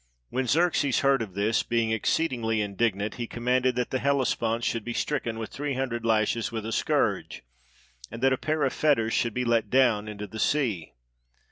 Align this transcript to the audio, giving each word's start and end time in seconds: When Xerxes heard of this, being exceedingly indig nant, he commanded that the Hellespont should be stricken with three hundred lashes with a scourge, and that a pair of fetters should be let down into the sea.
When 0.31 0.47
Xerxes 0.47 1.01
heard 1.01 1.21
of 1.21 1.35
this, 1.35 1.61
being 1.61 1.91
exceedingly 1.91 2.57
indig 2.57 2.95
nant, 2.95 3.13
he 3.17 3.27
commanded 3.27 3.75
that 3.75 3.91
the 3.91 3.99
Hellespont 3.99 4.63
should 4.63 4.83
be 4.83 4.95
stricken 4.95 5.37
with 5.37 5.51
three 5.51 5.75
hundred 5.75 6.03
lashes 6.07 6.51
with 6.51 6.65
a 6.65 6.71
scourge, 6.71 7.43
and 8.09 8.19
that 8.23 8.33
a 8.33 8.37
pair 8.39 8.63
of 8.63 8.73
fetters 8.73 9.13
should 9.13 9.35
be 9.35 9.45
let 9.45 9.69
down 9.69 10.07
into 10.07 10.25
the 10.25 10.39
sea. 10.39 10.93